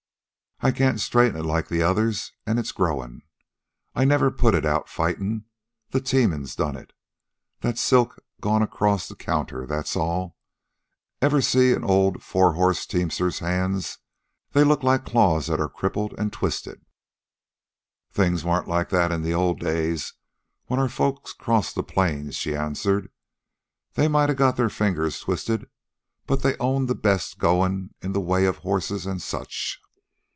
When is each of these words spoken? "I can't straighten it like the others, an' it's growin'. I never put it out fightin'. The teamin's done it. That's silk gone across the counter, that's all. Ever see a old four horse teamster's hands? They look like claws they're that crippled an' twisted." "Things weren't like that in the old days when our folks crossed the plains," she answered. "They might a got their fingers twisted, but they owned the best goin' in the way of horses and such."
"I 0.63 0.69
can't 0.69 0.99
straighten 0.99 1.39
it 1.39 1.41
like 1.43 1.69
the 1.69 1.81
others, 1.81 2.33
an' 2.45 2.59
it's 2.59 2.71
growin'. 2.71 3.23
I 3.95 4.05
never 4.05 4.29
put 4.29 4.53
it 4.53 4.63
out 4.63 4.87
fightin'. 4.87 5.45
The 5.89 5.99
teamin's 5.99 6.55
done 6.55 6.75
it. 6.77 6.93
That's 7.61 7.81
silk 7.81 8.23
gone 8.41 8.61
across 8.61 9.07
the 9.07 9.15
counter, 9.15 9.65
that's 9.65 9.95
all. 9.95 10.37
Ever 11.19 11.41
see 11.41 11.71
a 11.71 11.79
old 11.79 12.21
four 12.21 12.53
horse 12.53 12.85
teamster's 12.85 13.39
hands? 13.39 13.97
They 14.51 14.63
look 14.63 14.83
like 14.83 15.03
claws 15.03 15.47
they're 15.47 15.57
that 15.57 15.73
crippled 15.73 16.13
an' 16.19 16.29
twisted." 16.29 16.85
"Things 18.11 18.45
weren't 18.45 18.67
like 18.67 18.89
that 18.89 19.11
in 19.11 19.23
the 19.23 19.33
old 19.33 19.59
days 19.61 20.13
when 20.67 20.79
our 20.79 20.89
folks 20.89 21.33
crossed 21.33 21.73
the 21.73 21.81
plains," 21.81 22.35
she 22.35 22.55
answered. 22.55 23.09
"They 23.95 24.07
might 24.07 24.29
a 24.29 24.35
got 24.35 24.57
their 24.57 24.69
fingers 24.69 25.21
twisted, 25.21 25.67
but 26.27 26.43
they 26.43 26.55
owned 26.59 26.87
the 26.87 26.93
best 26.93 27.39
goin' 27.39 27.95
in 28.03 28.11
the 28.11 28.21
way 28.21 28.45
of 28.45 28.57
horses 28.57 29.07
and 29.07 29.19
such." 29.19 29.79